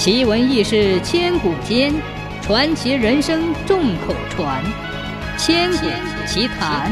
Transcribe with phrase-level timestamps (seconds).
[0.00, 1.92] 奇闻异事千古间，
[2.40, 4.64] 传奇人生众口传。
[5.36, 5.86] 千古
[6.26, 6.90] 奇谈。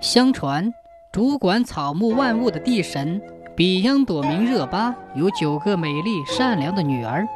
[0.00, 0.72] 相传，
[1.12, 3.20] 主管草木万物的地神
[3.54, 7.28] 比央朵明热巴有九个美丽善良的女儿。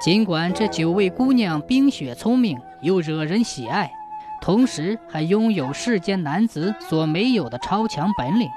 [0.00, 3.90] 尽管这九位姑娘冰雪聪明又惹人喜爱，
[4.40, 8.48] 同时还拥有世间男子所没有的超强本领，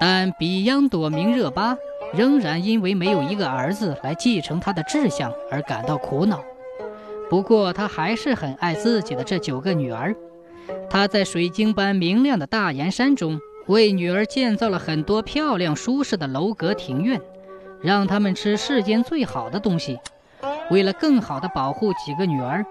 [0.00, 1.76] 但比央朵明热巴
[2.14, 6.42] 仍然因为没有一个儿子来继承他的志向而感到苦恼。
[7.30, 10.14] 不过，他还是很爱自己的这九个女儿。
[10.90, 17.20] 他在水晶般明亮的大岩山中，为女儿建造了很多漂亮舒适的楼阁庭院，
[17.80, 19.98] 让他们吃世间最好的东西。
[20.70, 22.64] 为了更好地保护几个女儿，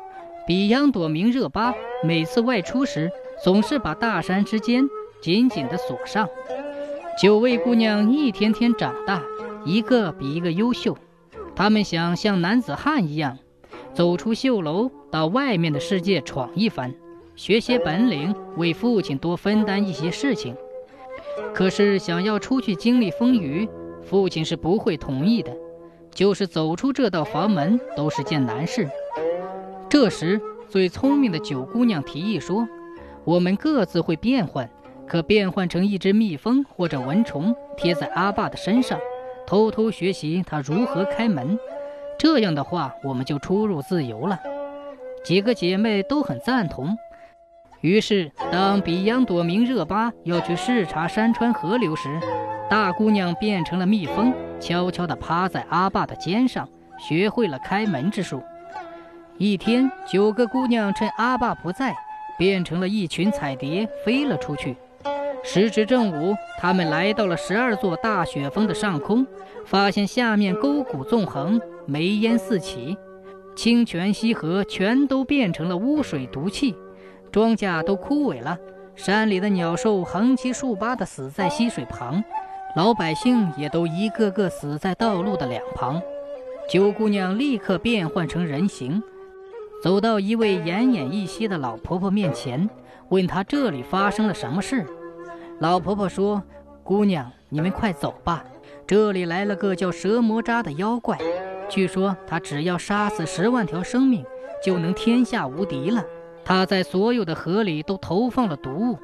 [0.46, 3.10] 比央朵明热巴每次外出时，
[3.44, 4.84] 总是把大山之间
[5.22, 6.30] 紧紧地锁上。
[7.18, 9.22] 九位姑娘一天天长大，
[9.66, 10.98] 一个比一个优秀。
[11.56, 13.38] 她们想像男子汉一样，
[13.94, 16.94] 走出绣楼，到外面的世界闯一番，
[17.36, 20.56] 学些本领，为父亲多分担一些事情。
[21.54, 23.68] 可是想要出去经历风雨，
[24.04, 25.56] 父亲是不会同意的。
[26.14, 28.90] 就是走出这道房门都是件难事。
[29.90, 32.68] 这时，最聪明的九姑娘提议说
[33.24, 34.70] ：“我们各自会变换，
[35.08, 39.00] 可变换成一只蜜蜂或者蚊虫，贴在阿爸的身上，
[39.46, 41.58] 偷偷学习他如何开门。
[42.18, 44.40] 这样的话，我们就出入自由了。”
[45.24, 46.98] 几个姐妹都很赞同。
[47.82, 52.20] 于是，当比央朵明热巴要去视察山川河流时，
[52.70, 58.42] 大姑娘变成了蜜蜂，悄悄地趴在阿爸的肩上，学会了开门之术。
[59.38, 61.96] 一天，九个姑娘趁阿爸不在，
[62.38, 64.78] 变成了一群彩蝶，飞了出去。
[65.44, 69.26] 时值正午，他们来到了十二座大雪峰的上空，
[69.66, 72.96] 发现下面沟谷纵横，煤烟四起，
[73.56, 76.76] 清泉溪河全都变成了污水毒气。
[77.32, 78.58] 庄稼都枯萎了，
[78.96, 82.24] 山里的鸟兽横七竖八地死在溪水旁，
[82.76, 86.02] 老百姓也都一个个死在道路的两旁。
[86.70, 89.02] 九姑娘立刻变换成人形，
[89.82, 92.70] 走到一位奄奄一息的老婆婆面前，
[93.10, 94.86] 问她这里发生了什么事。
[95.62, 96.42] 老婆婆说
[96.84, 98.44] ：“姑娘，你们快走吧，
[98.88, 101.16] 这里来了个叫蛇魔渣的妖怪，
[101.70, 104.26] 据说他只要杀死十万条生命，
[104.66, 106.04] 就能天下无敌了。”
[106.44, 108.98] 他在所有的河里都投放了毒物，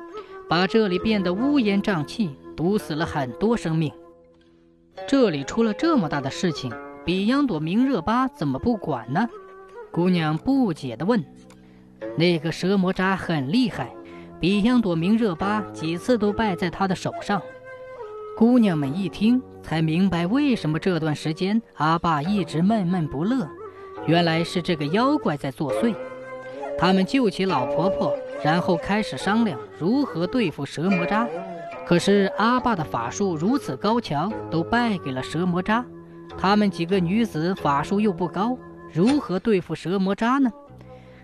[0.49, 3.93] 把这里变得乌烟瘴气，毒死了很多生命。
[5.07, 6.73] 这里出了这么大的事情，
[7.05, 9.29] 比央朵明热巴怎么不管呢？
[9.91, 11.23] 姑娘不解地问。
[12.17, 13.93] 那个蛇魔渣很厉害，
[14.39, 17.41] 比央朵明热巴几次都败在他的手上。
[18.37, 23.49] 姑娘们一听，才明白为什么这段时间阿爸一直闷闷不乐，
[24.05, 25.95] 原来是这个妖怪在作祟。
[26.77, 31.27] 他们救起老婆婆，然后开始商量如何对付蛇魔渣。
[31.87, 35.83] 可是阿爸的法术如此高强，都败给了蛇魔渣。
[36.37, 38.55] 他们几个女子法术又不高，
[38.93, 40.51] 如何对付蛇魔渣呢？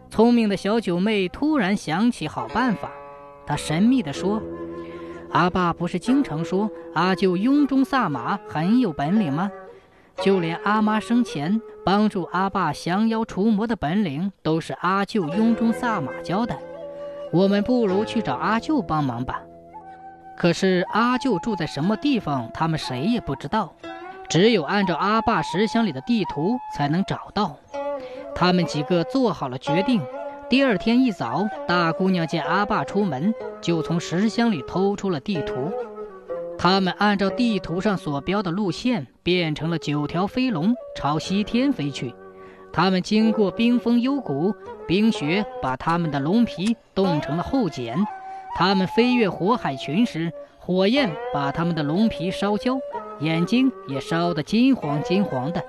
[0.10, 2.92] 聪明的小九妹突然想起好办法，
[3.46, 4.42] 他神秘地说
[5.32, 9.52] ：“阿爸不是经常说阿舅雍中萨马很有本领吗？”
[10.22, 16.56] 就连阿妈生前帮助阿爸降妖除魔的本领，都是阿舅雍中萨马教的。
[17.32, 19.42] 我们不如去找阿舅帮忙吧。
[20.38, 23.74] 可是阿舅住在什么地方，他们谁也不知道，
[24.30, 27.58] 只有按照阿爸石箱里的地图才能找到。
[28.36, 30.00] 他们几个做好了决定，
[30.50, 35.72] 第二天一早，大姑娘见阿爸出门，就从石箱里偷出了地图。
[36.58, 42.14] 他们按照地图上所标的路线，变成了九条飞龙，朝西天飞去。
[42.72, 44.54] 他们经过冰封幽谷，
[44.88, 47.96] 冰雪把他们的龙皮冻成了厚茧；
[48.56, 52.78] 他们飞越火海群时，火焰把他们的龙皮烧焦，
[53.20, 55.64] 眼睛也烧得金黄金黄的。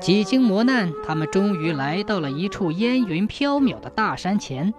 [0.00, 4.72] 几经磨难，他们终于来到了一处烟云飘渺的大山前。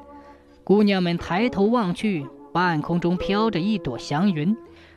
[0.64, 4.56] 姑娘们抬头望去，半空中飘着一朵祥云。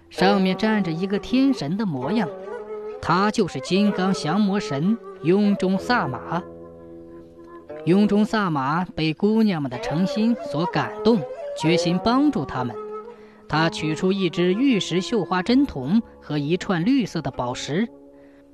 [0.09, 2.29] 上面站着一个天神的模样，
[3.01, 6.43] 他就是金刚降魔神雍中萨玛。
[7.87, 11.21] 雍中萨玛被姑娘们的诚心所感动，
[11.57, 12.75] 决心帮助他们。
[13.49, 17.89] 他取出一只玉石绣花针筒和一串绿色的宝石，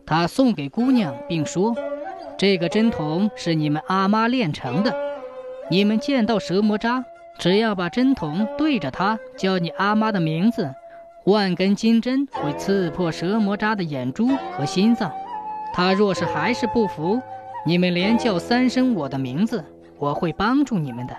[0.06, 1.74] 他送给姑娘，并说
[2.38, 4.94] ：“这个针筒是你们阿妈炼成的，
[5.68, 7.04] 你们见到蛇魔渣，
[7.38, 10.72] 只要把针筒对着它，叫你阿妈的名字。”
[11.26, 15.10] 万根金针会刺破蛇魔渣的眼珠和心脏。
[15.74, 17.20] 他若是还是不服，
[17.66, 19.64] 你们连叫三声我的名字，
[19.98, 21.16] 我会帮助你们的。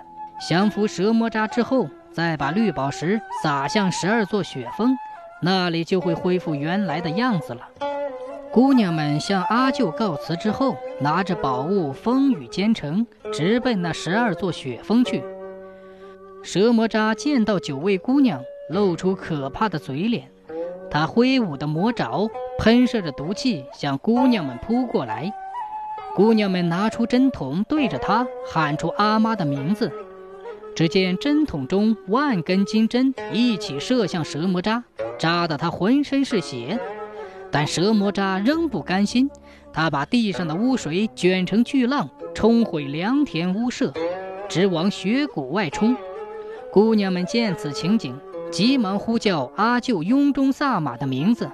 [0.47, 4.95] 降服蛇魔渣之后，再把绿宝石撒向十二座雪峰，
[5.41, 7.67] 那里就会恢复原来的样子了。
[8.57, 15.23] 姑娘们向阿舅告辞之后，拿着宝物，风雨兼程，直奔那十二座雪峰去。
[16.41, 20.31] 蛇魔渣见到九位姑娘，露出可怕的嘴脸。
[20.89, 22.27] 他挥舞的魔爪
[22.57, 25.31] 喷射着毒气，向姑娘们扑过来。
[26.15, 29.91] 姑娘们拿出针筒，对着他喊出阿妈的名字。
[30.75, 34.83] 只见针筒中万根金针一起射向蛇魔渣，
[35.19, 36.79] 扎得他浑身是血。
[37.51, 39.29] 但蛇魔渣仍不甘心，
[39.71, 43.93] 他把地上的污水卷成巨浪，冲毁良田屋舍，
[44.49, 45.95] 直往雪谷外冲。
[46.71, 48.19] 姑娘们见此情景，
[48.51, 51.49] 急忙呼叫阿舅雍中萨玛的名字。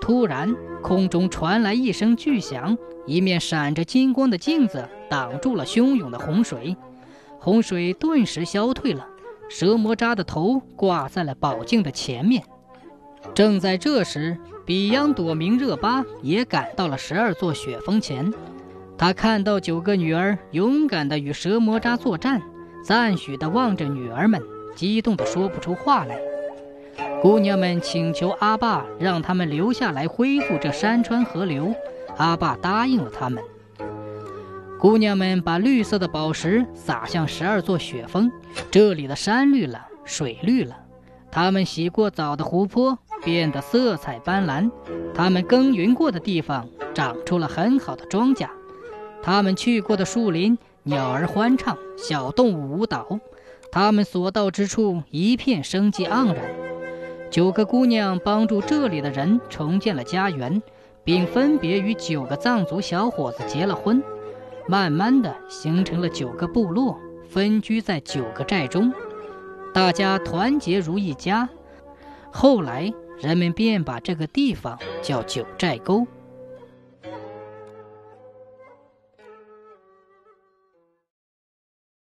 [0.00, 2.76] 突然，空中传来一声巨响，
[3.06, 6.76] 一面闪着金光的镜子挡住了汹涌的洪水，
[7.40, 9.08] 洪水顿时消退了。
[9.48, 12.42] 蛇魔渣的头挂在了宝镜的前面。
[13.34, 14.36] 正在这时，
[14.66, 18.34] 比央朵明热巴也赶到了十二座雪峰前。
[18.98, 22.42] 他看到九个女儿勇敢地与蛇魔渣作战。
[22.84, 24.40] 赞许地望着女儿们，
[24.76, 26.20] 激动得说不出话来。
[27.20, 31.74] 姑娘们请求阿爸让他们留下来恢复这山川河流，
[32.16, 33.42] 阿爸答应了他们。
[34.78, 38.30] 姑娘们把绿色的宝石撒向十二座雪峰，
[38.70, 40.76] 这里的山绿了，水绿了。
[41.30, 44.70] 他们洗过澡的湖泊变得色彩斑斓，
[45.12, 48.48] 他们耕耘过的地方长出了很好的庄稼，
[49.20, 50.56] 他们去过的树林。
[50.84, 53.18] 鸟儿欢唱，小动物舞蹈，
[53.72, 56.36] 他们所到之处一片生机盎然。
[57.28, 60.62] 九个姑娘帮助这里的人重建了家园，
[61.02, 64.00] 并分别与九个藏族小伙子结了婚，
[64.68, 66.96] 慢慢的形成了九个部落，
[67.28, 68.94] 分居在九个寨中，
[69.74, 71.48] 大家团结如一家。
[72.30, 76.06] 后来人们便把这个地方叫九寨沟。